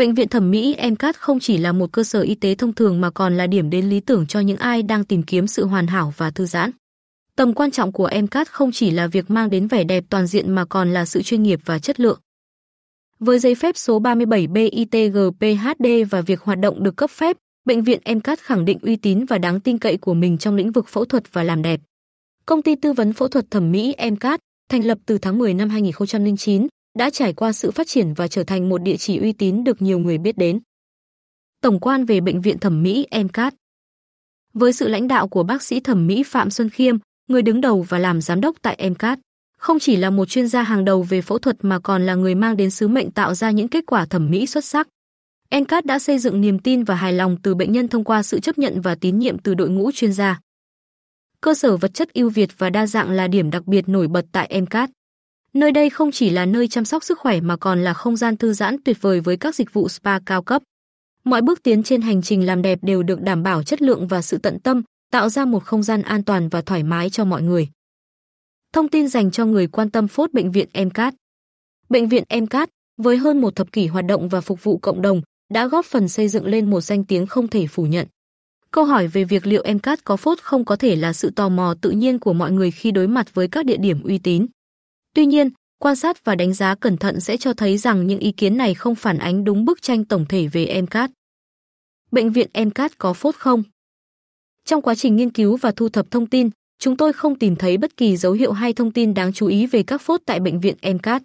Bệnh 0.00 0.14
viện 0.14 0.28
thẩm 0.28 0.50
mỹ 0.50 0.76
MCAT 0.90 1.16
không 1.16 1.40
chỉ 1.40 1.58
là 1.58 1.72
một 1.72 1.92
cơ 1.92 2.04
sở 2.04 2.20
y 2.20 2.34
tế 2.34 2.54
thông 2.54 2.72
thường 2.72 3.00
mà 3.00 3.10
còn 3.10 3.36
là 3.36 3.46
điểm 3.46 3.70
đến 3.70 3.88
lý 3.88 4.00
tưởng 4.00 4.26
cho 4.26 4.40
những 4.40 4.56
ai 4.56 4.82
đang 4.82 5.04
tìm 5.04 5.22
kiếm 5.22 5.46
sự 5.46 5.66
hoàn 5.66 5.86
hảo 5.86 6.12
và 6.16 6.30
thư 6.30 6.46
giãn. 6.46 6.70
Tầm 7.36 7.54
quan 7.54 7.70
trọng 7.70 7.92
của 7.92 8.10
MCAT 8.22 8.48
không 8.48 8.72
chỉ 8.72 8.90
là 8.90 9.06
việc 9.06 9.30
mang 9.30 9.50
đến 9.50 9.68
vẻ 9.68 9.84
đẹp 9.84 10.04
toàn 10.08 10.26
diện 10.26 10.54
mà 10.54 10.64
còn 10.64 10.92
là 10.92 11.04
sự 11.04 11.22
chuyên 11.22 11.42
nghiệp 11.42 11.60
và 11.64 11.78
chất 11.78 12.00
lượng. 12.00 12.20
Với 13.18 13.38
giấy 13.38 13.54
phép 13.54 13.76
số 13.76 13.98
37 13.98 14.46
BITGPHD 14.46 15.86
và 16.10 16.20
việc 16.20 16.40
hoạt 16.40 16.58
động 16.58 16.82
được 16.82 16.96
cấp 16.96 17.10
phép, 17.10 17.36
bệnh 17.64 17.82
viện 17.82 18.00
MCAT 18.14 18.38
khẳng 18.38 18.64
định 18.64 18.78
uy 18.82 18.96
tín 18.96 19.24
và 19.24 19.38
đáng 19.38 19.60
tin 19.60 19.78
cậy 19.78 19.96
của 19.96 20.14
mình 20.14 20.38
trong 20.38 20.56
lĩnh 20.56 20.72
vực 20.72 20.88
phẫu 20.88 21.04
thuật 21.04 21.32
và 21.32 21.42
làm 21.42 21.62
đẹp. 21.62 21.80
Công 22.46 22.62
ty 22.62 22.74
tư 22.74 22.92
vấn 22.92 23.12
phẫu 23.12 23.28
thuật 23.28 23.50
thẩm 23.50 23.72
mỹ 23.72 23.94
MCAT, 24.10 24.40
thành 24.68 24.84
lập 24.84 24.98
từ 25.06 25.18
tháng 25.18 25.38
10 25.38 25.54
năm 25.54 25.68
2009, 25.68 26.66
đã 26.98 27.10
trải 27.10 27.32
qua 27.32 27.52
sự 27.52 27.70
phát 27.70 27.86
triển 27.86 28.14
và 28.14 28.28
trở 28.28 28.44
thành 28.44 28.68
một 28.68 28.82
địa 28.82 28.96
chỉ 28.96 29.18
uy 29.18 29.32
tín 29.32 29.64
được 29.64 29.82
nhiều 29.82 29.98
người 29.98 30.18
biết 30.18 30.38
đến. 30.38 30.60
Tổng 31.62 31.80
quan 31.80 32.04
về 32.04 32.20
bệnh 32.20 32.40
viện 32.40 32.58
thẩm 32.58 32.82
mỹ 32.82 33.06
MCAT 33.24 33.54
Với 34.54 34.72
sự 34.72 34.88
lãnh 34.88 35.08
đạo 35.08 35.28
của 35.28 35.42
bác 35.42 35.62
sĩ 35.62 35.80
thẩm 35.80 36.06
mỹ 36.06 36.22
Phạm 36.22 36.50
Xuân 36.50 36.70
Khiêm, 36.70 36.96
người 37.28 37.42
đứng 37.42 37.60
đầu 37.60 37.82
và 37.82 37.98
làm 37.98 38.20
giám 38.20 38.40
đốc 38.40 38.56
tại 38.62 38.90
MCAT, 38.90 39.18
không 39.58 39.78
chỉ 39.78 39.96
là 39.96 40.10
một 40.10 40.28
chuyên 40.28 40.48
gia 40.48 40.62
hàng 40.62 40.84
đầu 40.84 41.02
về 41.02 41.22
phẫu 41.22 41.38
thuật 41.38 41.56
mà 41.62 41.78
còn 41.78 42.06
là 42.06 42.14
người 42.14 42.34
mang 42.34 42.56
đến 42.56 42.70
sứ 42.70 42.88
mệnh 42.88 43.10
tạo 43.10 43.34
ra 43.34 43.50
những 43.50 43.68
kết 43.68 43.84
quả 43.86 44.06
thẩm 44.06 44.30
mỹ 44.30 44.46
xuất 44.46 44.64
sắc. 44.64 44.88
MCAT 45.50 45.84
đã 45.84 45.98
xây 45.98 46.18
dựng 46.18 46.40
niềm 46.40 46.58
tin 46.58 46.84
và 46.84 46.94
hài 46.94 47.12
lòng 47.12 47.36
từ 47.42 47.54
bệnh 47.54 47.72
nhân 47.72 47.88
thông 47.88 48.04
qua 48.04 48.22
sự 48.22 48.40
chấp 48.40 48.58
nhận 48.58 48.80
và 48.80 48.94
tín 48.94 49.18
nhiệm 49.18 49.38
từ 49.38 49.54
đội 49.54 49.70
ngũ 49.70 49.92
chuyên 49.92 50.12
gia. 50.12 50.40
Cơ 51.40 51.54
sở 51.54 51.76
vật 51.76 51.94
chất 51.94 52.12
ưu 52.14 52.30
việt 52.30 52.58
và 52.58 52.70
đa 52.70 52.86
dạng 52.86 53.10
là 53.10 53.28
điểm 53.28 53.50
đặc 53.50 53.66
biệt 53.66 53.88
nổi 53.88 54.08
bật 54.08 54.26
tại 54.32 54.60
MCAT. 54.60 54.90
Nơi 55.54 55.72
đây 55.72 55.90
không 55.90 56.10
chỉ 56.12 56.30
là 56.30 56.46
nơi 56.46 56.68
chăm 56.68 56.84
sóc 56.84 57.04
sức 57.04 57.18
khỏe 57.18 57.40
mà 57.40 57.56
còn 57.56 57.84
là 57.84 57.94
không 57.94 58.16
gian 58.16 58.36
thư 58.36 58.52
giãn 58.52 58.76
tuyệt 58.84 58.96
vời 59.00 59.20
với 59.20 59.36
các 59.36 59.54
dịch 59.54 59.72
vụ 59.72 59.88
spa 59.88 60.18
cao 60.18 60.42
cấp. 60.42 60.62
Mọi 61.24 61.42
bước 61.42 61.62
tiến 61.62 61.82
trên 61.82 62.00
hành 62.00 62.22
trình 62.22 62.46
làm 62.46 62.62
đẹp 62.62 62.78
đều 62.82 63.02
được 63.02 63.20
đảm 63.20 63.42
bảo 63.42 63.62
chất 63.62 63.82
lượng 63.82 64.06
và 64.06 64.22
sự 64.22 64.38
tận 64.38 64.60
tâm, 64.60 64.82
tạo 65.12 65.28
ra 65.28 65.44
một 65.44 65.64
không 65.64 65.82
gian 65.82 66.02
an 66.02 66.24
toàn 66.24 66.48
và 66.48 66.62
thoải 66.62 66.82
mái 66.82 67.10
cho 67.10 67.24
mọi 67.24 67.42
người. 67.42 67.68
Thông 68.72 68.88
tin 68.88 69.08
dành 69.08 69.30
cho 69.30 69.46
người 69.46 69.66
quan 69.66 69.90
tâm 69.90 70.08
phốt 70.08 70.32
bệnh 70.32 70.52
viện 70.52 70.68
MCAT. 70.74 71.14
Bệnh 71.88 72.08
viện 72.08 72.24
MCAT, 72.40 72.70
với 72.96 73.16
hơn 73.16 73.40
một 73.40 73.56
thập 73.56 73.72
kỷ 73.72 73.86
hoạt 73.86 74.04
động 74.06 74.28
và 74.28 74.40
phục 74.40 74.64
vụ 74.64 74.78
cộng 74.78 75.02
đồng, 75.02 75.22
đã 75.52 75.66
góp 75.66 75.86
phần 75.86 76.08
xây 76.08 76.28
dựng 76.28 76.46
lên 76.46 76.70
một 76.70 76.80
danh 76.80 77.04
tiếng 77.04 77.26
không 77.26 77.48
thể 77.48 77.66
phủ 77.66 77.86
nhận. 77.86 78.06
Câu 78.70 78.84
hỏi 78.84 79.06
về 79.06 79.24
việc 79.24 79.46
liệu 79.46 79.64
MCAT 79.74 80.04
có 80.04 80.16
phốt 80.16 80.38
không 80.42 80.64
có 80.64 80.76
thể 80.76 80.96
là 80.96 81.12
sự 81.12 81.30
tò 81.30 81.48
mò 81.48 81.74
tự 81.80 81.90
nhiên 81.90 82.18
của 82.18 82.32
mọi 82.32 82.52
người 82.52 82.70
khi 82.70 82.90
đối 82.90 83.08
mặt 83.08 83.34
với 83.34 83.48
các 83.48 83.66
địa 83.66 83.76
điểm 83.76 84.02
uy 84.02 84.18
tín. 84.18 84.46
Tuy 85.14 85.26
nhiên, 85.26 85.50
quan 85.78 85.96
sát 85.96 86.24
và 86.24 86.34
đánh 86.34 86.54
giá 86.54 86.74
cẩn 86.74 86.96
thận 86.96 87.20
sẽ 87.20 87.36
cho 87.36 87.52
thấy 87.52 87.78
rằng 87.78 88.06
những 88.06 88.18
ý 88.18 88.32
kiến 88.32 88.56
này 88.56 88.74
không 88.74 88.94
phản 88.94 89.18
ánh 89.18 89.44
đúng 89.44 89.64
bức 89.64 89.82
tranh 89.82 90.04
tổng 90.04 90.26
thể 90.28 90.46
về 90.46 90.82
MCAT. 90.82 91.10
Bệnh 92.10 92.32
viện 92.32 92.48
MCAT 92.54 92.98
có 92.98 93.12
phốt 93.12 93.34
không? 93.34 93.62
Trong 94.64 94.82
quá 94.82 94.94
trình 94.94 95.16
nghiên 95.16 95.30
cứu 95.30 95.56
và 95.56 95.70
thu 95.70 95.88
thập 95.88 96.10
thông 96.10 96.26
tin, 96.26 96.50
chúng 96.78 96.96
tôi 96.96 97.12
không 97.12 97.38
tìm 97.38 97.56
thấy 97.56 97.76
bất 97.78 97.96
kỳ 97.96 98.16
dấu 98.16 98.32
hiệu 98.32 98.52
hay 98.52 98.72
thông 98.72 98.92
tin 98.92 99.14
đáng 99.14 99.32
chú 99.32 99.46
ý 99.46 99.66
về 99.66 99.82
các 99.82 100.00
phốt 100.00 100.20
tại 100.26 100.40
bệnh 100.40 100.60
viện 100.60 100.76
MCAT. 100.82 101.22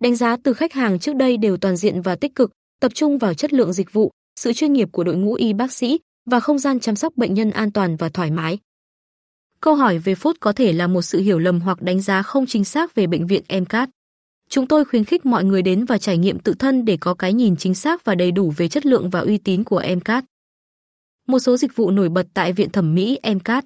Đánh 0.00 0.16
giá 0.16 0.36
từ 0.44 0.52
khách 0.52 0.72
hàng 0.72 0.98
trước 0.98 1.16
đây 1.16 1.36
đều 1.36 1.56
toàn 1.56 1.76
diện 1.76 2.02
và 2.02 2.16
tích 2.16 2.34
cực, 2.34 2.50
tập 2.80 2.92
trung 2.94 3.18
vào 3.18 3.34
chất 3.34 3.52
lượng 3.52 3.72
dịch 3.72 3.92
vụ, 3.92 4.10
sự 4.40 4.52
chuyên 4.52 4.72
nghiệp 4.72 4.88
của 4.92 5.04
đội 5.04 5.16
ngũ 5.16 5.34
y 5.34 5.52
bác 5.52 5.72
sĩ 5.72 5.98
và 6.30 6.40
không 6.40 6.58
gian 6.58 6.80
chăm 6.80 6.96
sóc 6.96 7.16
bệnh 7.16 7.34
nhân 7.34 7.50
an 7.50 7.72
toàn 7.72 7.96
và 7.96 8.08
thoải 8.08 8.30
mái. 8.30 8.58
Câu 9.66 9.74
hỏi 9.74 9.98
về 9.98 10.14
phốt 10.14 10.36
có 10.40 10.52
thể 10.52 10.72
là 10.72 10.86
một 10.86 11.02
sự 11.02 11.20
hiểu 11.20 11.38
lầm 11.38 11.60
hoặc 11.60 11.82
đánh 11.82 12.00
giá 12.00 12.22
không 12.22 12.46
chính 12.46 12.64
xác 12.64 12.94
về 12.94 13.06
bệnh 13.06 13.26
viện 13.26 13.42
MCAT. 13.48 13.90
Chúng 14.48 14.66
tôi 14.66 14.84
khuyến 14.84 15.04
khích 15.04 15.26
mọi 15.26 15.44
người 15.44 15.62
đến 15.62 15.84
và 15.84 15.98
trải 15.98 16.18
nghiệm 16.18 16.38
tự 16.38 16.54
thân 16.58 16.84
để 16.84 16.96
có 17.00 17.14
cái 17.14 17.32
nhìn 17.32 17.56
chính 17.56 17.74
xác 17.74 18.04
và 18.04 18.14
đầy 18.14 18.30
đủ 18.30 18.52
về 18.56 18.68
chất 18.68 18.86
lượng 18.86 19.10
và 19.10 19.20
uy 19.20 19.38
tín 19.38 19.64
của 19.64 19.82
MCAT. 19.96 20.24
Một 21.28 21.38
số 21.38 21.56
dịch 21.56 21.76
vụ 21.76 21.90
nổi 21.90 22.08
bật 22.08 22.26
tại 22.34 22.52
Viện 22.52 22.70
Thẩm 22.70 22.94
mỹ 22.94 23.18
MCAT. 23.34 23.64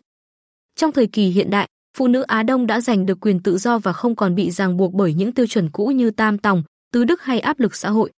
Trong 0.76 0.92
thời 0.92 1.06
kỳ 1.06 1.28
hiện 1.28 1.50
đại, 1.50 1.68
phụ 1.96 2.08
nữ 2.08 2.22
Á 2.22 2.42
Đông 2.42 2.66
đã 2.66 2.80
giành 2.80 3.06
được 3.06 3.20
quyền 3.20 3.40
tự 3.40 3.58
do 3.58 3.78
và 3.78 3.92
không 3.92 4.16
còn 4.16 4.34
bị 4.34 4.50
ràng 4.50 4.76
buộc 4.76 4.94
bởi 4.94 5.14
những 5.14 5.32
tiêu 5.32 5.46
chuẩn 5.46 5.70
cũ 5.70 5.86
như 5.86 6.10
tam 6.10 6.38
tòng, 6.38 6.62
tứ 6.92 7.04
đức 7.04 7.22
hay 7.22 7.40
áp 7.40 7.60
lực 7.60 7.76
xã 7.76 7.90
hội. 7.90 8.10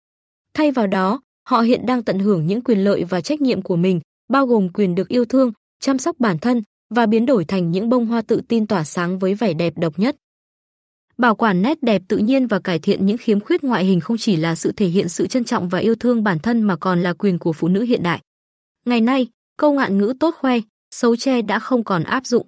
Thay 0.54 0.72
vào 0.72 0.88
đó, 0.88 1.22
họ 1.48 1.62
hiện 1.62 1.86
đang 1.86 2.04
tận 2.04 2.20
hưởng 2.20 2.48
những 2.48 2.62
quyền 2.62 2.84
lợi 2.84 3.04
và 3.04 3.22
trách 3.22 3.42
nhiệm 3.42 3.62
của 3.62 3.76
mình, 3.76 4.00
bao 4.30 4.48
gồm 4.48 4.70
quyền 4.70 4.96
được 4.96 5.08
yêu 5.08 5.26
thương, 5.26 5.52
chăm 5.80 5.98
sóc 5.98 6.16
bản 6.20 6.40
thân 6.40 6.62
và 6.96 7.06
biến 7.06 7.26
đổi 7.26 7.46
thành 7.46 7.72
những 7.72 7.90
bông 7.90 8.06
hoa 8.06 8.22
tự 8.22 8.42
tin 8.48 8.68
tỏa 8.68 8.84
sáng 8.84 9.20
với 9.20 9.36
vẻ 9.36 9.54
đẹp 9.54 9.74
độc 9.78 10.00
nhất. 10.00 10.16
Bảo 11.18 11.36
quản 11.36 11.62
nét 11.62 11.84
đẹp 11.84 12.02
tự 12.08 12.18
nhiên 12.18 12.48
và 12.48 12.60
cải 12.60 12.80
thiện 12.80 13.06
những 13.06 13.18
khiếm 13.18 13.40
khuyết 13.40 13.64
ngoại 13.64 13.86
hình 13.86 14.00
không 14.00 14.18
chỉ 14.18 14.36
là 14.36 14.56
sự 14.56 14.72
thể 14.72 14.88
hiện 14.88 15.10
sự 15.10 15.28
trân 15.28 15.44
trọng 15.44 15.70
và 15.70 15.80
yêu 15.80 15.96
thương 15.96 16.24
bản 16.24 16.40
thân 16.40 16.62
mà 16.62 16.76
còn 16.76 17.02
là 17.02 17.14
quyền 17.14 17.40
của 17.40 17.54
phụ 17.54 17.68
nữ 17.68 17.82
hiện 17.82 18.04
đại. 18.04 18.22
Ngày 18.86 19.02
nay, 19.02 19.28
câu 19.58 19.74
ngạn 19.74 19.98
ngữ 19.98 20.14
tốt 20.20 20.36
khoe, 20.40 20.60
xấu 20.92 21.16
che 21.16 21.42
đã 21.42 21.60
không 21.60 21.84
còn 21.84 22.04
áp 22.04 22.26
dụng. 22.26 22.48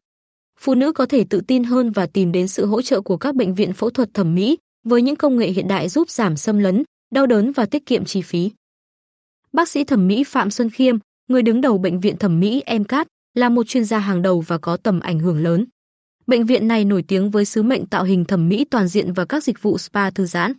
Phụ 0.60 0.76
nữ 0.76 0.92
có 0.92 1.06
thể 1.06 1.26
tự 1.30 1.42
tin 1.48 1.64
hơn 1.64 1.92
và 1.92 2.06
tìm 2.06 2.32
đến 2.32 2.48
sự 2.48 2.66
hỗ 2.66 2.82
trợ 2.82 3.02
của 3.02 3.18
các 3.18 3.36
bệnh 3.36 3.56
viện 3.56 3.74
phẫu 3.74 3.90
thuật 3.90 4.14
thẩm 4.14 4.36
mỹ 4.36 4.58
với 4.84 5.02
những 5.02 5.16
công 5.16 5.38
nghệ 5.38 5.48
hiện 5.48 5.68
đại 5.68 5.90
giúp 5.90 6.10
giảm 6.10 6.38
xâm 6.38 6.60
lấn, 6.60 6.84
đau 7.12 7.26
đớn 7.26 7.52
và 7.52 7.66
tiết 7.66 7.86
kiệm 7.86 8.06
chi 8.06 8.22
phí. 8.22 8.52
Bác 9.54 9.70
sĩ 9.70 9.84
thẩm 9.84 10.08
mỹ 10.08 10.24
Phạm 10.24 10.52
Xuân 10.52 10.70
Khiêm, 10.70 10.98
người 11.28 11.42
đứng 11.42 11.62
đầu 11.62 11.78
bệnh 11.78 12.00
viện 12.00 12.18
thẩm 12.18 12.40
mỹ 12.40 12.64
MCAT, 12.80 13.08
là 13.34 13.50
một 13.50 13.68
chuyên 13.68 13.86
gia 13.86 14.00
hàng 14.00 14.22
đầu 14.22 14.42
và 14.42 14.58
có 14.58 14.78
tầm 14.78 15.00
ảnh 15.00 15.20
hưởng 15.20 15.44
lớn. 15.44 15.66
Bệnh 16.28 16.46
viện 16.46 16.68
này 16.68 16.86
nổi 16.86 17.04
tiếng 17.08 17.30
với 17.30 17.46
sứ 17.46 17.64
mệnh 17.64 17.86
tạo 17.86 18.04
hình 18.04 18.26
thẩm 18.26 18.50
mỹ 18.50 18.66
toàn 18.66 18.88
diện 18.88 19.14
và 19.14 19.26
các 19.26 19.44
dịch 19.44 19.62
vụ 19.62 19.78
spa 19.78 20.10
thư 20.10 20.26
giãn. 20.26 20.54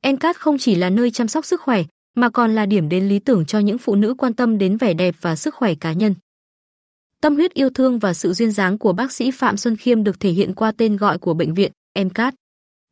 Encat 0.00 0.36
không 0.36 0.58
chỉ 0.58 0.74
là 0.74 0.90
nơi 0.90 1.10
chăm 1.10 1.28
sóc 1.28 1.44
sức 1.44 1.60
khỏe, 1.60 1.82
mà 2.16 2.30
còn 2.30 2.54
là 2.54 2.66
điểm 2.66 2.88
đến 2.88 3.08
lý 3.08 3.18
tưởng 3.18 3.46
cho 3.46 3.58
những 3.58 3.78
phụ 3.78 3.94
nữ 3.94 4.14
quan 4.18 4.34
tâm 4.34 4.58
đến 4.58 4.76
vẻ 4.76 4.94
đẹp 4.94 5.14
và 5.20 5.36
sức 5.36 5.54
khỏe 5.54 5.74
cá 5.74 5.92
nhân. 5.92 6.14
Tâm 7.20 7.34
huyết 7.34 7.54
yêu 7.54 7.70
thương 7.70 7.98
và 7.98 8.14
sự 8.14 8.32
duyên 8.32 8.50
dáng 8.50 8.78
của 8.78 8.92
bác 8.92 9.12
sĩ 9.12 9.30
Phạm 9.30 9.56
Xuân 9.56 9.76
Khiêm 9.76 10.04
được 10.04 10.20
thể 10.20 10.30
hiện 10.30 10.54
qua 10.54 10.72
tên 10.72 10.96
gọi 10.96 11.18
của 11.18 11.34
bệnh 11.34 11.54
viện, 11.54 11.72
Encat. 11.92 12.34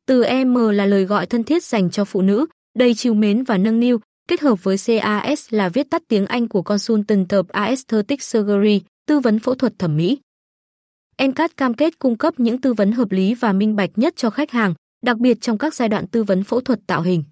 Từ 0.06 0.24
M 0.44 0.54
là 0.54 0.86
lời 0.86 1.04
gọi 1.04 1.26
thân 1.26 1.44
thiết 1.44 1.64
dành 1.64 1.90
cho 1.90 2.04
phụ 2.04 2.22
nữ, 2.22 2.46
đầy 2.78 2.94
chiều 2.94 3.14
mến 3.14 3.44
và 3.44 3.58
nâng 3.58 3.80
niu, 3.80 4.00
kết 4.28 4.40
hợp 4.40 4.64
với 4.64 4.76
CAS 4.86 5.46
là 5.50 5.68
viết 5.68 5.90
tắt 5.90 6.02
tiếng 6.08 6.26
Anh 6.26 6.48
của 6.48 6.62
Consultant 6.62 7.32
of 7.32 7.44
Aesthetic 7.48 8.22
Surgery, 8.22 8.80
tư 9.06 9.20
vấn 9.20 9.38
phẫu 9.38 9.54
thuật 9.54 9.78
thẩm 9.78 9.96
mỹ. 9.96 10.18
Encat 11.16 11.56
cam 11.56 11.74
kết 11.74 11.98
cung 11.98 12.16
cấp 12.16 12.34
những 12.40 12.60
tư 12.60 12.74
vấn 12.74 12.92
hợp 12.92 13.12
lý 13.12 13.34
và 13.34 13.52
minh 13.52 13.76
bạch 13.76 13.90
nhất 13.96 14.16
cho 14.16 14.30
khách 14.30 14.50
hàng, 14.50 14.74
đặc 15.06 15.18
biệt 15.18 15.40
trong 15.40 15.58
các 15.58 15.74
giai 15.74 15.88
đoạn 15.88 16.06
tư 16.06 16.22
vấn 16.22 16.44
phẫu 16.44 16.60
thuật 16.60 16.80
tạo 16.86 17.02
hình. 17.02 17.24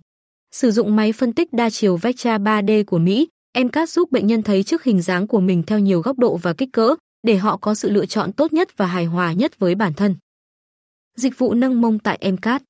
Sử 0.52 0.70
dụng 0.70 0.96
máy 0.96 1.12
phân 1.12 1.32
tích 1.32 1.52
đa 1.52 1.70
chiều 1.70 1.96
Vectra 1.96 2.38
3D 2.38 2.84
của 2.84 2.98
Mỹ, 2.98 3.28
Encat 3.52 3.90
giúp 3.90 4.12
bệnh 4.12 4.26
nhân 4.26 4.42
thấy 4.42 4.62
trước 4.62 4.84
hình 4.84 5.02
dáng 5.02 5.26
của 5.26 5.40
mình 5.40 5.62
theo 5.62 5.78
nhiều 5.78 6.00
góc 6.00 6.18
độ 6.18 6.36
và 6.36 6.52
kích 6.52 6.72
cỡ, 6.72 6.94
để 7.22 7.36
họ 7.36 7.56
có 7.56 7.74
sự 7.74 7.90
lựa 7.90 8.06
chọn 8.06 8.32
tốt 8.32 8.52
nhất 8.52 8.76
và 8.76 8.86
hài 8.86 9.04
hòa 9.04 9.32
nhất 9.32 9.58
với 9.58 9.74
bản 9.74 9.94
thân. 9.94 10.16
Dịch 11.16 11.38
vụ 11.38 11.54
nâng 11.54 11.80
mông 11.80 11.98
tại 11.98 12.18
Encat 12.20 12.62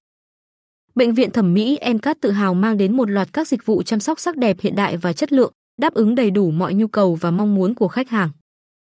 Bệnh 0.95 1.15
viện 1.15 1.31
thẩm 1.31 1.55
mỹ 1.55 1.77
Encat 1.77 2.21
tự 2.21 2.31
hào 2.31 2.55
mang 2.55 2.77
đến 2.77 2.97
một 2.97 3.11
loạt 3.11 3.33
các 3.33 3.49
dịch 3.49 3.67
vụ 3.67 3.83
chăm 3.83 4.01
sóc 4.01 4.21
sắc 4.21 4.37
đẹp 4.37 4.61
hiện 4.61 4.77
đại 4.77 4.97
và 4.97 5.13
chất 5.13 5.33
lượng, 5.33 5.53
đáp 5.81 5.95
ứng 5.95 6.15
đầy 6.15 6.31
đủ 6.31 6.51
mọi 6.51 6.75
nhu 6.75 6.87
cầu 6.87 7.15
và 7.15 7.31
mong 7.31 7.55
muốn 7.55 7.75
của 7.75 7.89
khách 7.89 8.09
hàng. 8.09 8.31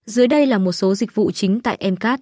Dưới 0.06 0.28
đây 0.28 0.46
là 0.46 0.58
một 0.58 0.72
số 0.72 0.96
dịch 0.96 1.16
vụ 1.16 1.32
chính 1.32 1.60
tại 1.60 1.92
MCAT. 1.92 2.20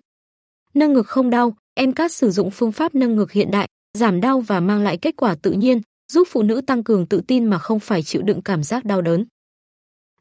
Nâng 0.74 0.94
ngực 0.94 1.08
không 1.08 1.30
đau, 1.30 1.56
MCAT 1.82 2.12
sử 2.12 2.32
dụng 2.32 2.52
phương 2.52 2.72
pháp 2.72 2.96
nâng 2.96 3.16
ngực 3.16 3.32
hiện 3.32 3.52
đại, 3.52 3.68
giảm 3.98 4.22
đau 4.22 4.40
và 4.40 4.60
mang 4.60 4.84
lại 4.84 4.98
kết 4.98 5.16
quả 5.18 5.36
tự 5.42 5.52
nhiên, 5.52 5.82
giúp 6.12 6.28
phụ 6.32 6.44
nữ 6.44 6.62
tăng 6.68 6.84
cường 6.84 7.06
tự 7.06 7.22
tin 7.28 7.46
mà 7.46 7.58
không 7.60 7.80
phải 7.80 8.04
chịu 8.04 8.22
đựng 8.22 8.42
cảm 8.42 8.64
giác 8.64 8.86
đau 8.86 9.02
đớn. 9.02 9.26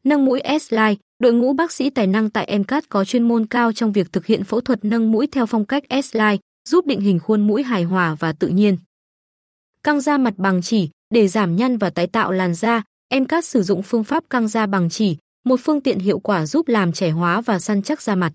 Nâng 0.05 0.25
mũi 0.25 0.41
S-Line, 0.45 0.97
đội 1.19 1.33
ngũ 1.33 1.53
bác 1.53 1.73
sĩ 1.73 1.91
tài 1.91 2.07
năng 2.07 2.31
tại 2.31 2.59
MCAT 2.59 2.89
có 2.89 3.05
chuyên 3.05 3.29
môn 3.29 3.47
cao 3.47 3.73
trong 3.73 3.93
việc 3.93 4.13
thực 4.13 4.27
hiện 4.27 4.45
phẫu 4.45 4.61
thuật 4.61 4.85
nâng 4.85 5.13
mũi 5.13 5.27
theo 5.27 5.47
phong 5.47 5.65
cách 5.65 5.85
S-Line, 5.89 6.39
giúp 6.69 6.87
định 6.87 7.01
hình 7.01 7.19
khuôn 7.19 7.47
mũi 7.47 7.63
hài 7.63 7.83
hòa 7.83 8.17
và 8.19 8.33
tự 8.33 8.49
nhiên. 8.49 8.77
Căng 9.83 10.01
da 10.01 10.19
mặt 10.19 10.35
bằng 10.37 10.63
chỉ, 10.63 10.91
để 11.11 11.29
giảm 11.29 11.57
nhăn 11.57 11.79
và 11.79 11.91
tái 11.91 12.07
tạo 12.07 12.33
làn 12.33 12.55
da, 12.55 12.83
MCAT 13.21 13.45
sử 13.45 13.63
dụng 13.63 13.83
phương 13.83 14.05
pháp 14.05 14.25
căng 14.31 14.49
da 14.49 14.67
bằng 14.67 14.91
chỉ, 14.91 15.17
một 15.45 15.61
phương 15.61 15.81
tiện 15.81 15.99
hiệu 15.99 16.19
quả 16.19 16.47
giúp 16.47 16.69
làm 16.69 16.93
trẻ 16.93 17.11
hóa 17.11 17.41
và 17.41 17.59
săn 17.59 17.83
chắc 17.83 18.03
da 18.03 18.15
mặt. 18.15 18.33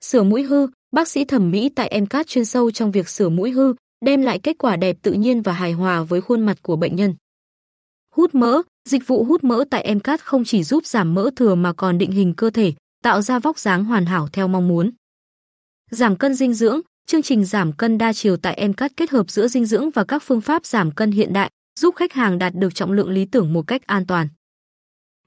Sửa 0.00 0.22
mũi 0.22 0.42
hư, 0.42 0.66
bác 0.92 1.08
sĩ 1.08 1.24
thẩm 1.24 1.50
mỹ 1.50 1.68
tại 1.68 2.00
MCAT 2.00 2.26
chuyên 2.26 2.44
sâu 2.44 2.70
trong 2.70 2.90
việc 2.90 3.08
sửa 3.08 3.28
mũi 3.28 3.50
hư, 3.50 3.74
đem 4.04 4.22
lại 4.22 4.38
kết 4.38 4.58
quả 4.58 4.76
đẹp 4.76 4.96
tự 5.02 5.12
nhiên 5.12 5.42
và 5.42 5.52
hài 5.52 5.72
hòa 5.72 6.02
với 6.02 6.20
khuôn 6.20 6.46
mặt 6.46 6.58
của 6.62 6.76
bệnh 6.76 6.96
nhân. 6.96 7.14
Hút 8.14 8.34
mỡ, 8.34 8.62
dịch 8.88 9.06
vụ 9.06 9.24
hút 9.24 9.44
mỡ 9.44 9.64
tại 9.70 9.94
MCAT 9.94 10.20
không 10.20 10.44
chỉ 10.44 10.62
giúp 10.62 10.86
giảm 10.86 11.14
mỡ 11.14 11.30
thừa 11.36 11.54
mà 11.54 11.72
còn 11.72 11.98
định 11.98 12.10
hình 12.10 12.34
cơ 12.36 12.50
thể, 12.50 12.72
tạo 13.02 13.22
ra 13.22 13.38
vóc 13.38 13.58
dáng 13.58 13.84
hoàn 13.84 14.06
hảo 14.06 14.28
theo 14.32 14.48
mong 14.48 14.68
muốn. 14.68 14.90
Giảm 15.90 16.16
cân 16.16 16.34
dinh 16.34 16.54
dưỡng, 16.54 16.80
chương 17.06 17.22
trình 17.22 17.44
giảm 17.44 17.72
cân 17.72 17.98
đa 17.98 18.12
chiều 18.12 18.36
tại 18.36 18.68
MCAT 18.68 18.96
kết 18.96 19.10
hợp 19.10 19.30
giữa 19.30 19.48
dinh 19.48 19.66
dưỡng 19.66 19.90
và 19.90 20.04
các 20.04 20.22
phương 20.22 20.40
pháp 20.40 20.66
giảm 20.66 20.90
cân 20.90 21.10
hiện 21.10 21.32
đại, 21.32 21.50
giúp 21.80 21.94
khách 21.96 22.12
hàng 22.12 22.38
đạt 22.38 22.54
được 22.54 22.74
trọng 22.74 22.92
lượng 22.92 23.10
lý 23.10 23.24
tưởng 23.24 23.52
một 23.52 23.66
cách 23.66 23.86
an 23.86 24.06
toàn. 24.06 24.28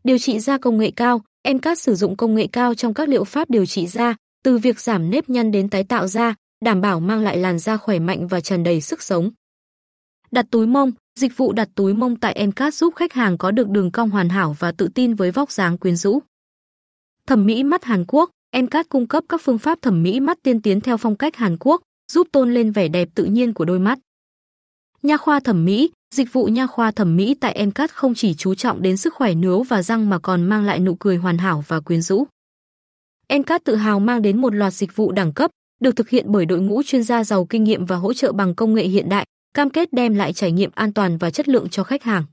Điều 0.04 0.18
trị 0.18 0.40
da 0.40 0.58
công 0.58 0.78
nghệ 0.78 0.92
cao, 0.96 1.22
MCAT 1.54 1.80
sử 1.80 1.96
dụng 1.96 2.16
công 2.16 2.36
nghệ 2.36 2.48
cao 2.52 2.76
trong 2.76 2.94
các 2.94 3.10
liệu 3.10 3.24
pháp 3.24 3.50
điều 3.50 3.66
trị 3.66 3.88
da, 3.88 4.16
từ 4.44 4.58
việc 4.58 4.80
giảm 4.80 5.10
nếp 5.10 5.30
nhăn 5.30 5.52
đến 5.52 5.70
tái 5.70 5.84
tạo 5.84 6.08
da, 6.08 6.36
đảm 6.66 6.82
bảo 6.82 7.00
mang 7.00 7.22
lại 7.22 7.38
làn 7.38 7.60
da 7.60 7.78
khỏe 7.78 8.00
mạnh 8.00 8.28
và 8.28 8.42
tràn 8.42 8.64
đầy 8.64 8.82
sức 8.82 9.04
sống. 9.04 9.32
Đặt 10.32 10.46
túi 10.52 10.68
mông, 10.68 10.92
dịch 11.20 11.38
vụ 11.38 11.54
đặt 11.54 11.70
túi 11.76 11.94
mông 11.94 12.20
tại 12.20 12.48
Mcart 12.48 12.76
giúp 12.76 12.96
khách 12.96 13.14
hàng 13.14 13.38
có 13.38 13.52
được 13.52 13.70
đường 13.70 13.92
cong 13.92 14.10
hoàn 14.10 14.30
hảo 14.30 14.56
và 14.60 14.72
tự 14.72 14.88
tin 14.96 15.14
với 15.14 15.32
vóc 15.32 15.52
dáng 15.52 15.78
quyến 15.78 15.96
rũ. 15.96 16.20
Thẩm 17.28 17.46
mỹ 17.46 17.64
mắt 17.64 17.84
Hàn 17.84 18.06
Quốc, 18.08 18.30
Mcart 18.58 18.90
cung 18.90 19.08
cấp 19.08 19.24
các 19.30 19.42
phương 19.44 19.58
pháp 19.58 19.82
thẩm 19.82 20.04
mỹ 20.04 20.20
mắt 20.20 20.38
tiên 20.44 20.62
tiến 20.62 20.82
theo 20.82 20.98
phong 20.98 21.16
cách 21.16 21.36
Hàn 21.36 21.58
Quốc, 21.60 21.82
giúp 22.12 22.28
tôn 22.32 22.54
lên 22.54 22.72
vẻ 22.72 22.88
đẹp 22.88 23.10
tự 23.16 23.26
nhiên 23.26 23.54
của 23.54 23.66
đôi 23.66 23.80
mắt. 23.80 24.00
Nha 25.04 25.18
khoa 25.18 25.40
thẩm 25.40 25.66
mỹ, 25.66 25.92
dịch 26.16 26.34
vụ 26.34 26.46
nha 26.46 26.68
khoa 26.68 26.92
thẩm 26.92 27.16
mỹ 27.16 27.36
tại 27.40 27.66
MCAT 27.66 27.92
không 27.92 28.16
chỉ 28.16 28.34
chú 28.34 28.56
trọng 28.56 28.82
đến 28.82 28.98
sức 28.98 29.14
khỏe 29.14 29.34
nướu 29.34 29.64
và 29.64 29.84
răng 29.84 30.10
mà 30.10 30.20
còn 30.20 30.44
mang 30.44 30.66
lại 30.66 30.80
nụ 30.80 30.96
cười 30.96 31.18
hoàn 31.18 31.38
hảo 31.38 31.64
và 31.68 31.80
quyến 31.80 32.02
rũ. 32.02 32.26
MCAT 33.30 33.64
tự 33.64 33.76
hào 33.76 34.00
mang 34.00 34.22
đến 34.22 34.42
một 34.42 34.56
loạt 34.56 34.74
dịch 34.74 34.96
vụ 34.96 35.12
đẳng 35.12 35.34
cấp, 35.34 35.52
được 35.82 35.96
thực 35.96 36.10
hiện 36.10 36.26
bởi 36.28 36.46
đội 36.46 36.60
ngũ 36.60 36.84
chuyên 36.84 37.04
gia 37.04 37.24
giàu 37.24 37.46
kinh 37.46 37.64
nghiệm 37.64 37.86
và 37.86 37.96
hỗ 37.96 38.14
trợ 38.14 38.32
bằng 38.32 38.56
công 38.56 38.74
nghệ 38.74 38.84
hiện 38.84 39.10
đại, 39.10 39.26
cam 39.54 39.70
kết 39.70 39.94
đem 39.94 40.16
lại 40.16 40.34
trải 40.34 40.52
nghiệm 40.52 40.70
an 40.74 40.94
toàn 40.94 41.18
và 41.18 41.32
chất 41.32 41.50
lượng 41.50 41.70
cho 41.70 41.84
khách 41.84 42.04
hàng. 42.04 42.24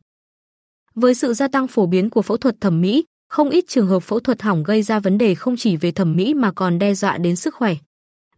Với 0.95 1.15
sự 1.15 1.35
gia 1.35 1.49
tăng 1.49 1.69
phổ 1.69 1.87
biến 1.87 2.11
của 2.11 2.23
phẫu 2.23 2.37
thuật 2.37 2.61
thẩm 2.61 2.81
mỹ, 2.81 3.05
không 3.29 3.51
ít 3.51 3.65
trường 3.69 3.87
hợp 3.87 4.01
phẫu 4.01 4.21
thuật 4.21 4.43
hỏng 4.43 4.63
gây 4.63 4.83
ra 4.83 5.01
vấn 5.01 5.19
đề 5.19 5.35
không 5.35 5.57
chỉ 5.57 5.77
về 5.77 5.93
thẩm 5.93 6.17
mỹ 6.17 6.35
mà 6.35 6.53
còn 6.53 6.79
đe 6.79 6.95
dọa 6.95 7.19
đến 7.19 7.37
sức 7.37 7.55
khỏe. 7.55 7.75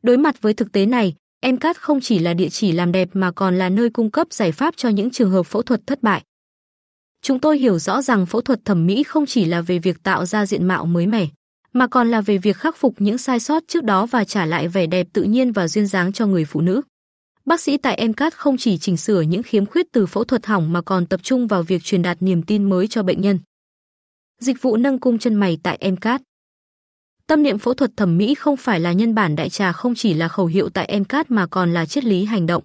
Đối 0.02 0.16
mặt 0.16 0.42
với 0.42 0.54
thực 0.54 0.72
tế 0.72 0.86
này, 0.86 1.14
MCAT 1.46 1.76
không 1.76 2.00
chỉ 2.00 2.18
là 2.18 2.34
địa 2.34 2.48
chỉ 2.48 2.72
làm 2.72 2.92
đẹp 2.92 3.08
mà 3.12 3.30
còn 3.32 3.58
là 3.58 3.68
nơi 3.68 3.90
cung 3.90 4.10
cấp 4.10 4.26
giải 4.30 4.52
pháp 4.52 4.74
cho 4.76 4.88
những 4.88 5.10
trường 5.10 5.30
hợp 5.30 5.42
phẫu 5.42 5.62
thuật 5.62 5.86
thất 5.86 6.02
bại. 6.02 6.22
Chúng 7.22 7.40
tôi 7.40 7.58
hiểu 7.58 7.78
rõ 7.78 8.02
rằng 8.02 8.26
phẫu 8.26 8.40
thuật 8.40 8.64
thẩm 8.64 8.86
mỹ 8.86 9.02
không 9.02 9.26
chỉ 9.26 9.44
là 9.44 9.60
về 9.60 9.78
việc 9.78 10.02
tạo 10.02 10.26
ra 10.26 10.46
diện 10.46 10.68
mạo 10.68 10.86
mới 10.86 11.06
mẻ, 11.06 11.26
mà 11.72 11.86
còn 11.86 12.10
là 12.10 12.20
về 12.20 12.38
việc 12.38 12.56
khắc 12.56 12.76
phục 12.76 12.94
những 12.98 13.18
sai 13.18 13.40
sót 13.40 13.62
trước 13.68 13.84
đó 13.84 14.06
và 14.06 14.24
trả 14.24 14.46
lại 14.46 14.68
vẻ 14.68 14.86
đẹp 14.86 15.06
tự 15.12 15.22
nhiên 15.22 15.52
và 15.52 15.68
duyên 15.68 15.86
dáng 15.86 16.12
cho 16.12 16.26
người 16.26 16.44
phụ 16.44 16.60
nữ. 16.60 16.82
Bác 17.44 17.60
sĩ 17.60 17.76
tại 17.76 18.08
MCAT 18.08 18.34
không 18.34 18.56
chỉ 18.56 18.78
chỉnh 18.78 18.96
sửa 18.96 19.20
những 19.20 19.42
khiếm 19.42 19.66
khuyết 19.66 19.86
từ 19.92 20.06
phẫu 20.06 20.24
thuật 20.24 20.46
hỏng 20.46 20.72
mà 20.72 20.82
còn 20.82 21.06
tập 21.06 21.20
trung 21.22 21.46
vào 21.46 21.62
việc 21.62 21.82
truyền 21.82 22.02
đạt 22.02 22.22
niềm 22.22 22.42
tin 22.42 22.64
mới 22.68 22.88
cho 22.88 23.02
bệnh 23.02 23.20
nhân. 23.20 23.38
Dịch 24.40 24.62
vụ 24.62 24.76
nâng 24.76 24.98
cung 24.98 25.18
chân 25.18 25.34
mày 25.34 25.58
tại 25.62 25.90
MCAT 25.90 26.22
Tâm 27.30 27.42
niệm 27.42 27.58
phẫu 27.58 27.74
thuật 27.74 27.90
thẩm 27.96 28.18
mỹ 28.18 28.34
không 28.34 28.56
phải 28.56 28.80
là 28.80 28.92
nhân 28.92 29.14
bản 29.14 29.36
đại 29.36 29.48
trà 29.48 29.72
không 29.72 29.94
chỉ 29.94 30.14
là 30.14 30.28
khẩu 30.28 30.46
hiệu 30.46 30.68
tại 30.68 31.00
MCAT 31.00 31.30
mà 31.30 31.46
còn 31.46 31.72
là 31.72 31.86
triết 31.86 32.04
lý 32.04 32.24
hành 32.24 32.46
động. 32.46 32.62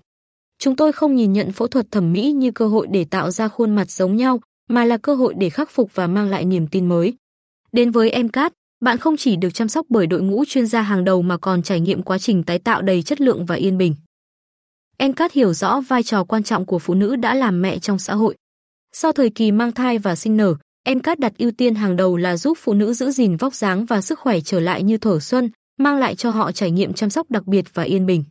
Chúng 0.60 0.76
tôi 0.76 0.92
không 0.92 1.16
nhìn 1.16 1.34
nhận 1.34 1.52
phẫu 1.52 1.68
thuật 1.68 1.92
thẩm 1.92 2.14
mỹ 2.14 2.32
như 2.32 2.52
cơ 2.52 2.68
hội 2.68 2.88
để 2.92 3.06
tạo 3.06 3.32
ra 3.32 3.48
khuôn 3.48 3.76
mặt 3.76 3.92
giống 3.92 4.16
nhau, 4.16 4.40
mà 4.70 4.86
là 4.86 4.98
cơ 4.98 5.16
hội 5.16 5.34
để 5.38 5.50
khắc 5.50 5.70
phục 5.70 5.96
và 5.96 6.08
mang 6.08 6.30
lại 6.30 6.46
niềm 6.46 6.68
tin 6.68 6.90
mới. 6.90 7.14
Đến 7.72 7.92
với 7.92 8.24
MCAT, 8.24 8.54
bạn 8.82 8.98
không 8.98 9.18
chỉ 9.18 9.36
được 9.36 9.54
chăm 9.54 9.68
sóc 9.68 9.86
bởi 9.90 10.08
đội 10.08 10.22
ngũ 10.22 10.46
chuyên 10.48 10.68
gia 10.68 10.82
hàng 10.82 11.04
đầu 11.04 11.22
mà 11.22 11.38
còn 11.38 11.64
trải 11.64 11.80
nghiệm 11.80 12.02
quá 12.02 12.18
trình 12.18 12.44
tái 12.44 12.60
tạo 12.60 12.82
đầy 12.82 13.04
chất 13.04 13.22
lượng 13.22 13.46
và 13.46 13.56
yên 13.56 13.78
bình. 13.78 13.96
MCAT 15.00 15.32
hiểu 15.32 15.54
rõ 15.54 15.82
vai 15.82 16.04
trò 16.04 16.24
quan 16.24 16.44
trọng 16.44 16.66
của 16.66 16.80
phụ 16.80 16.94
nữ 16.94 17.16
đã 17.16 17.36
làm 17.36 17.62
mẹ 17.62 17.80
trong 17.80 18.00
xã 18.00 18.14
hội. 18.14 18.36
Sau 18.94 19.12
thời 19.12 19.30
kỳ 19.30 19.52
mang 19.52 19.72
thai 19.72 19.98
và 19.98 20.16
sinh 20.16 20.38
nở, 20.38 20.56
Encat 20.88 21.20
đặt 21.20 21.34
ưu 21.38 21.52
tiên 21.52 21.76
hàng 21.76 21.96
đầu 21.96 22.18
là 22.18 22.38
giúp 22.38 22.58
phụ 22.62 22.74
nữ 22.74 22.94
giữ 22.94 23.12
gìn 23.12 23.38
vóc 23.38 23.56
dáng 23.56 23.86
và 23.86 24.02
sức 24.02 24.20
khỏe 24.20 24.40
trở 24.42 24.60
lại 24.60 24.84
như 24.84 24.98
thổ 24.98 25.20
xuân, 25.20 25.50
mang 25.78 25.98
lại 25.98 26.16
cho 26.16 26.30
họ 26.30 26.52
trải 26.52 26.72
nghiệm 26.72 26.94
chăm 26.94 27.10
sóc 27.10 27.32
đặc 27.32 27.48
biệt 27.48 27.66
và 27.74 27.84
yên 27.84 28.06
bình. 28.06 28.24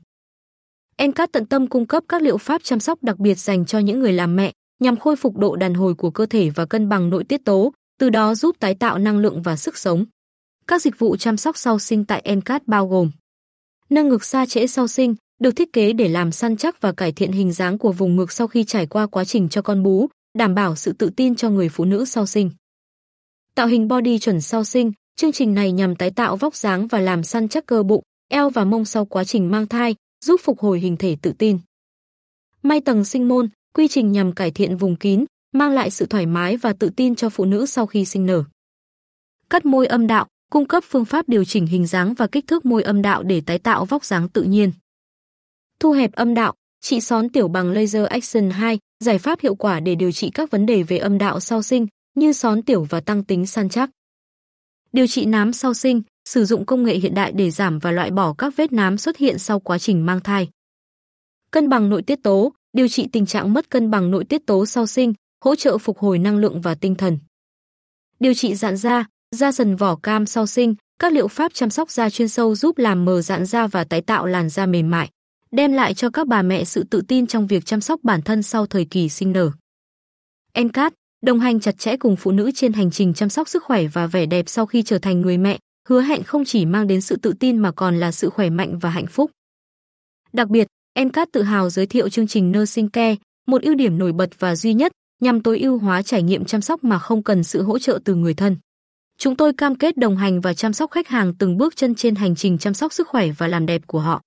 Encat 0.96 1.32
tận 1.32 1.46
tâm 1.46 1.66
cung 1.66 1.86
cấp 1.86 2.04
các 2.08 2.22
liệu 2.22 2.38
pháp 2.38 2.64
chăm 2.64 2.80
sóc 2.80 3.02
đặc 3.02 3.18
biệt 3.18 3.38
dành 3.38 3.66
cho 3.66 3.78
những 3.78 4.00
người 4.00 4.12
làm 4.12 4.36
mẹ, 4.36 4.52
nhằm 4.80 4.96
khôi 4.96 5.16
phục 5.16 5.36
độ 5.36 5.56
đàn 5.56 5.74
hồi 5.74 5.94
của 5.94 6.10
cơ 6.10 6.26
thể 6.26 6.50
và 6.50 6.66
cân 6.66 6.88
bằng 6.88 7.10
nội 7.10 7.24
tiết 7.24 7.44
tố, 7.44 7.72
từ 8.00 8.10
đó 8.10 8.34
giúp 8.34 8.56
tái 8.60 8.74
tạo 8.74 8.98
năng 8.98 9.18
lượng 9.18 9.42
và 9.42 9.56
sức 9.56 9.78
sống. 9.78 10.04
Các 10.66 10.82
dịch 10.82 10.98
vụ 10.98 11.16
chăm 11.16 11.36
sóc 11.36 11.56
sau 11.56 11.78
sinh 11.78 12.04
tại 12.04 12.20
Encat 12.24 12.68
bao 12.68 12.88
gồm 12.88 13.10
nâng 13.90 14.08
ngực 14.08 14.24
xa 14.24 14.46
trễ 14.46 14.66
sau 14.66 14.88
sinh, 14.88 15.14
được 15.40 15.50
thiết 15.50 15.72
kế 15.72 15.92
để 15.92 16.08
làm 16.08 16.32
săn 16.32 16.56
chắc 16.56 16.80
và 16.80 16.92
cải 16.92 17.12
thiện 17.12 17.32
hình 17.32 17.52
dáng 17.52 17.78
của 17.78 17.92
vùng 17.92 18.16
ngực 18.16 18.32
sau 18.32 18.46
khi 18.46 18.64
trải 18.64 18.86
qua 18.86 19.06
quá 19.06 19.24
trình 19.24 19.48
cho 19.48 19.62
con 19.62 19.82
bú, 19.82 20.08
đảm 20.38 20.54
bảo 20.54 20.76
sự 20.76 20.92
tự 20.92 21.10
tin 21.10 21.34
cho 21.34 21.50
người 21.50 21.68
phụ 21.68 21.84
nữ 21.84 22.04
sau 22.04 22.26
sinh. 22.26 22.50
Tạo 23.54 23.66
hình 23.66 23.88
body 23.88 24.18
chuẩn 24.18 24.40
sau 24.40 24.64
sinh, 24.64 24.92
chương 25.16 25.32
trình 25.32 25.54
này 25.54 25.72
nhằm 25.72 25.96
tái 25.96 26.10
tạo 26.10 26.36
vóc 26.36 26.56
dáng 26.56 26.86
và 26.86 27.00
làm 27.00 27.22
săn 27.22 27.48
chắc 27.48 27.66
cơ 27.66 27.82
bụng, 27.82 28.02
eo 28.28 28.50
và 28.50 28.64
mông 28.64 28.84
sau 28.84 29.04
quá 29.04 29.24
trình 29.24 29.50
mang 29.50 29.66
thai, 29.66 29.94
giúp 30.24 30.40
phục 30.44 30.60
hồi 30.60 30.80
hình 30.80 30.96
thể 30.96 31.16
tự 31.22 31.32
tin. 31.32 31.58
May 32.62 32.80
tầng 32.80 33.04
sinh 33.04 33.28
môn, 33.28 33.48
quy 33.74 33.88
trình 33.88 34.12
nhằm 34.12 34.32
cải 34.32 34.50
thiện 34.50 34.76
vùng 34.76 34.96
kín, 34.96 35.24
mang 35.52 35.72
lại 35.72 35.90
sự 35.90 36.06
thoải 36.06 36.26
mái 36.26 36.56
và 36.56 36.72
tự 36.72 36.90
tin 36.96 37.14
cho 37.14 37.28
phụ 37.28 37.44
nữ 37.44 37.66
sau 37.66 37.86
khi 37.86 38.04
sinh 38.04 38.26
nở. 38.26 38.44
Cắt 39.50 39.64
môi 39.64 39.86
âm 39.86 40.06
đạo, 40.06 40.26
cung 40.50 40.66
cấp 40.66 40.84
phương 40.88 41.04
pháp 41.04 41.28
điều 41.28 41.44
chỉnh 41.44 41.66
hình 41.66 41.86
dáng 41.86 42.14
và 42.14 42.26
kích 42.26 42.46
thước 42.46 42.66
môi 42.66 42.82
âm 42.82 43.02
đạo 43.02 43.22
để 43.22 43.40
tái 43.40 43.58
tạo 43.58 43.84
vóc 43.84 44.04
dáng 44.04 44.28
tự 44.28 44.42
nhiên. 44.42 44.72
Thu 45.80 45.92
hẹp 45.92 46.12
âm 46.12 46.34
đạo, 46.34 46.54
trị 46.84 47.00
són 47.00 47.28
tiểu 47.28 47.48
bằng 47.48 47.70
laser 47.70 48.06
action 48.06 48.50
2, 48.50 48.78
giải 49.04 49.18
pháp 49.18 49.40
hiệu 49.40 49.54
quả 49.54 49.80
để 49.80 49.94
điều 49.94 50.12
trị 50.12 50.30
các 50.34 50.50
vấn 50.50 50.66
đề 50.66 50.82
về 50.82 50.98
âm 50.98 51.18
đạo 51.18 51.40
sau 51.40 51.62
sinh 51.62 51.86
như 52.14 52.32
són 52.32 52.62
tiểu 52.62 52.86
và 52.90 53.00
tăng 53.00 53.24
tính 53.24 53.46
săn 53.46 53.68
chắc. 53.68 53.90
Điều 54.92 55.06
trị 55.06 55.26
nám 55.26 55.52
sau 55.52 55.74
sinh, 55.74 56.02
sử 56.28 56.44
dụng 56.44 56.66
công 56.66 56.84
nghệ 56.84 56.94
hiện 56.94 57.14
đại 57.14 57.32
để 57.32 57.50
giảm 57.50 57.78
và 57.78 57.90
loại 57.90 58.10
bỏ 58.10 58.34
các 58.38 58.56
vết 58.56 58.72
nám 58.72 58.98
xuất 58.98 59.16
hiện 59.16 59.38
sau 59.38 59.60
quá 59.60 59.78
trình 59.78 60.06
mang 60.06 60.20
thai. 60.20 60.48
Cân 61.50 61.68
bằng 61.68 61.88
nội 61.88 62.02
tiết 62.02 62.22
tố, 62.22 62.52
điều 62.72 62.88
trị 62.88 63.08
tình 63.12 63.26
trạng 63.26 63.52
mất 63.52 63.70
cân 63.70 63.90
bằng 63.90 64.10
nội 64.10 64.24
tiết 64.24 64.46
tố 64.46 64.66
sau 64.66 64.86
sinh, 64.86 65.14
hỗ 65.44 65.54
trợ 65.54 65.78
phục 65.78 65.98
hồi 65.98 66.18
năng 66.18 66.36
lượng 66.36 66.60
và 66.60 66.74
tinh 66.74 66.94
thần. 66.94 67.18
Điều 68.20 68.34
trị 68.34 68.54
dạn 68.54 68.76
da, 68.76 69.06
da 69.36 69.52
sần 69.52 69.76
vỏ 69.76 69.96
cam 69.96 70.26
sau 70.26 70.46
sinh, 70.46 70.74
các 70.98 71.12
liệu 71.12 71.28
pháp 71.28 71.54
chăm 71.54 71.70
sóc 71.70 71.90
da 71.90 72.10
chuyên 72.10 72.28
sâu 72.28 72.54
giúp 72.54 72.78
làm 72.78 73.04
mờ 73.04 73.22
dạn 73.22 73.46
da 73.46 73.66
và 73.66 73.84
tái 73.84 74.00
tạo 74.00 74.26
làn 74.26 74.48
da 74.48 74.66
mềm 74.66 74.90
mại, 74.90 75.10
đem 75.54 75.72
lại 75.72 75.94
cho 75.94 76.10
các 76.10 76.26
bà 76.26 76.42
mẹ 76.42 76.64
sự 76.64 76.84
tự 76.90 77.02
tin 77.08 77.26
trong 77.26 77.46
việc 77.46 77.66
chăm 77.66 77.80
sóc 77.80 78.00
bản 78.02 78.22
thân 78.22 78.42
sau 78.42 78.66
thời 78.66 78.84
kỳ 78.84 79.08
sinh 79.08 79.32
nở. 79.32 79.50
Encat 80.52 80.94
đồng 81.22 81.40
hành 81.40 81.60
chặt 81.60 81.78
chẽ 81.78 81.96
cùng 81.96 82.16
phụ 82.16 82.30
nữ 82.30 82.50
trên 82.54 82.72
hành 82.72 82.90
trình 82.90 83.14
chăm 83.14 83.28
sóc 83.28 83.48
sức 83.48 83.64
khỏe 83.64 83.86
và 83.86 84.06
vẻ 84.06 84.26
đẹp 84.26 84.48
sau 84.48 84.66
khi 84.66 84.82
trở 84.82 84.98
thành 84.98 85.20
người 85.20 85.38
mẹ, 85.38 85.58
hứa 85.88 86.00
hẹn 86.00 86.22
không 86.22 86.44
chỉ 86.44 86.66
mang 86.66 86.86
đến 86.86 87.00
sự 87.00 87.16
tự 87.16 87.32
tin 87.40 87.58
mà 87.58 87.72
còn 87.72 87.96
là 87.96 88.12
sự 88.12 88.30
khỏe 88.30 88.50
mạnh 88.50 88.78
và 88.78 88.90
hạnh 88.90 89.06
phúc. 89.06 89.30
Đặc 90.32 90.48
biệt, 90.48 90.66
Encat 90.94 91.28
tự 91.32 91.42
hào 91.42 91.70
giới 91.70 91.86
thiệu 91.86 92.08
chương 92.08 92.26
trình 92.26 92.52
Nursing 92.52 92.88
Care, 92.88 93.16
một 93.46 93.62
ưu 93.62 93.74
điểm 93.74 93.98
nổi 93.98 94.12
bật 94.12 94.30
và 94.38 94.56
duy 94.56 94.74
nhất 94.74 94.92
nhằm 95.20 95.42
tối 95.42 95.58
ưu 95.58 95.78
hóa 95.78 96.02
trải 96.02 96.22
nghiệm 96.22 96.44
chăm 96.44 96.60
sóc 96.60 96.84
mà 96.84 96.98
không 96.98 97.22
cần 97.22 97.44
sự 97.44 97.62
hỗ 97.62 97.78
trợ 97.78 97.98
từ 98.04 98.14
người 98.14 98.34
thân. 98.34 98.56
Chúng 99.18 99.36
tôi 99.36 99.52
cam 99.52 99.74
kết 99.74 99.96
đồng 99.96 100.16
hành 100.16 100.40
và 100.40 100.54
chăm 100.54 100.72
sóc 100.72 100.90
khách 100.90 101.08
hàng 101.08 101.34
từng 101.34 101.56
bước 101.56 101.76
chân 101.76 101.94
trên 101.94 102.14
hành 102.14 102.36
trình 102.36 102.58
chăm 102.58 102.74
sóc 102.74 102.92
sức 102.92 103.08
khỏe 103.08 103.28
và 103.38 103.48
làm 103.48 103.66
đẹp 103.66 103.82
của 103.86 104.00
họ. 104.00 104.22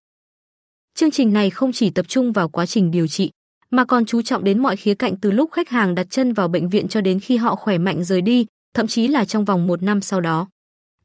Chương 1.00 1.12
trình 1.12 1.34
này 1.34 1.50
không 1.50 1.72
chỉ 1.72 1.90
tập 1.90 2.06
trung 2.08 2.32
vào 2.32 2.50
quá 2.50 2.66
trình 2.66 2.92
điều 2.92 3.08
trị, 3.08 3.32
mà 3.70 3.86
còn 3.86 4.06
chú 4.06 4.22
trọng 4.22 4.44
đến 4.44 4.60
mọi 4.60 4.76
khía 4.76 4.96
cạnh 4.96 5.16
từ 5.22 5.32
lúc 5.32 5.52
khách 5.52 5.70
hàng 5.70 5.96
đặt 5.96 6.08
chân 6.10 6.34
vào 6.34 6.48
bệnh 6.48 6.70
viện 6.70 6.88
cho 6.88 7.02
đến 7.02 7.20
khi 7.20 7.38
họ 7.38 7.56
khỏe 7.56 7.78
mạnh 7.78 8.04
rời 8.04 8.22
đi, 8.22 8.46
thậm 8.74 8.88
chí 8.88 9.08
là 9.08 9.26
trong 9.26 9.46
vòng 9.46 9.68
một 9.68 9.84
năm 9.84 10.02
sau 10.02 10.22
đó. 10.22 10.48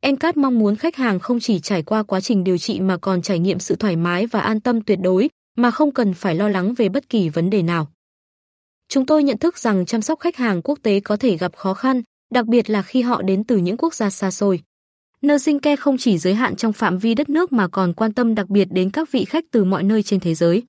Encat 0.00 0.36
mong 0.36 0.58
muốn 0.58 0.76
khách 0.76 0.96
hàng 0.96 1.18
không 1.18 1.40
chỉ 1.40 1.60
trải 1.60 1.82
qua 1.82 2.02
quá 2.02 2.20
trình 2.20 2.44
điều 2.44 2.58
trị 2.58 2.80
mà 2.80 2.96
còn 2.96 3.22
trải 3.22 3.38
nghiệm 3.38 3.58
sự 3.58 3.76
thoải 3.76 3.96
mái 3.96 4.26
và 4.26 4.40
an 4.40 4.60
tâm 4.60 4.80
tuyệt 4.80 4.98
đối, 5.02 5.30
mà 5.56 5.70
không 5.70 5.94
cần 5.94 6.14
phải 6.14 6.34
lo 6.34 6.48
lắng 6.48 6.74
về 6.74 6.88
bất 6.88 7.08
kỳ 7.08 7.28
vấn 7.28 7.50
đề 7.50 7.62
nào. 7.62 7.88
Chúng 8.88 9.06
tôi 9.06 9.22
nhận 9.22 9.38
thức 9.38 9.58
rằng 9.58 9.86
chăm 9.86 10.02
sóc 10.02 10.20
khách 10.20 10.36
hàng 10.36 10.62
quốc 10.62 10.78
tế 10.82 11.00
có 11.00 11.16
thể 11.16 11.36
gặp 11.36 11.56
khó 11.56 11.74
khăn, 11.74 12.02
đặc 12.34 12.46
biệt 12.46 12.70
là 12.70 12.82
khi 12.82 13.02
họ 13.02 13.22
đến 13.22 13.44
từ 13.44 13.56
những 13.56 13.76
quốc 13.76 13.94
gia 13.94 14.10
xa 14.10 14.30
xôi. 14.30 14.60
Nursing 15.26 15.58
ke 15.60 15.76
không 15.76 15.98
chỉ 15.98 16.18
giới 16.18 16.34
hạn 16.34 16.56
trong 16.56 16.72
phạm 16.72 16.98
vi 16.98 17.14
đất 17.14 17.28
nước 17.28 17.52
mà 17.52 17.68
còn 17.68 17.92
quan 17.94 18.12
tâm 18.12 18.34
đặc 18.34 18.48
biệt 18.48 18.68
đến 18.70 18.90
các 18.90 19.12
vị 19.12 19.24
khách 19.24 19.44
từ 19.50 19.64
mọi 19.64 19.82
nơi 19.82 20.02
trên 20.02 20.20
thế 20.20 20.34
giới. 20.34 20.62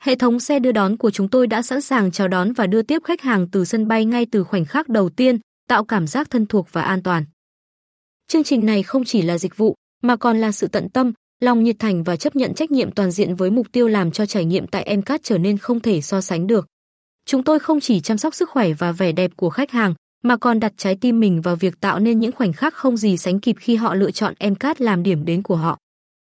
Hệ 0.00 0.14
thống 0.14 0.40
xe 0.40 0.58
đưa 0.58 0.72
đón 0.72 0.96
của 0.96 1.10
chúng 1.10 1.28
tôi 1.28 1.46
đã 1.46 1.62
sẵn 1.62 1.80
sàng 1.80 2.10
chào 2.10 2.28
đón 2.28 2.52
và 2.52 2.66
đưa 2.66 2.82
tiếp 2.82 3.02
khách 3.04 3.20
hàng 3.20 3.46
từ 3.52 3.64
sân 3.64 3.88
bay 3.88 4.04
ngay 4.04 4.26
từ 4.26 4.44
khoảnh 4.44 4.64
khắc 4.64 4.88
đầu 4.88 5.10
tiên, 5.10 5.38
tạo 5.68 5.84
cảm 5.84 6.06
giác 6.06 6.30
thân 6.30 6.46
thuộc 6.46 6.68
và 6.72 6.82
an 6.82 7.02
toàn. 7.02 7.24
Chương 8.28 8.44
trình 8.44 8.66
này 8.66 8.82
không 8.82 9.04
chỉ 9.04 9.22
là 9.22 9.38
dịch 9.38 9.56
vụ, 9.56 9.74
mà 10.02 10.16
còn 10.16 10.40
là 10.40 10.52
sự 10.52 10.66
tận 10.66 10.88
tâm, 10.88 11.12
lòng 11.40 11.62
nhiệt 11.62 11.76
thành 11.78 12.04
và 12.04 12.16
chấp 12.16 12.36
nhận 12.36 12.54
trách 12.54 12.70
nhiệm 12.70 12.90
toàn 12.90 13.10
diện 13.10 13.34
với 13.34 13.50
mục 13.50 13.66
tiêu 13.72 13.88
làm 13.88 14.10
cho 14.10 14.26
trải 14.26 14.44
nghiệm 14.44 14.66
tại 14.66 14.96
MCAT 14.96 15.20
trở 15.22 15.38
nên 15.38 15.58
không 15.58 15.80
thể 15.80 16.00
so 16.00 16.20
sánh 16.20 16.46
được. 16.46 16.66
Chúng 17.26 17.44
tôi 17.44 17.58
không 17.58 17.80
chỉ 17.80 18.00
chăm 18.00 18.18
sóc 18.18 18.34
sức 18.34 18.50
khỏe 18.50 18.72
và 18.72 18.92
vẻ 18.92 19.12
đẹp 19.12 19.30
của 19.36 19.50
khách 19.50 19.70
hàng, 19.70 19.94
mà 20.22 20.36
còn 20.36 20.60
đặt 20.60 20.72
trái 20.76 20.96
tim 21.00 21.20
mình 21.20 21.40
vào 21.40 21.56
việc 21.56 21.80
tạo 21.80 21.98
nên 21.98 22.18
những 22.18 22.32
khoảnh 22.32 22.52
khắc 22.52 22.74
không 22.74 22.96
gì 22.96 23.16
sánh 23.16 23.40
kịp 23.40 23.56
khi 23.60 23.76
họ 23.76 23.94
lựa 23.94 24.10
chọn 24.10 24.34
Mcat 24.50 24.80
làm 24.80 25.02
điểm 25.02 25.24
đến 25.24 25.42
của 25.42 25.56
họ. 25.56 25.78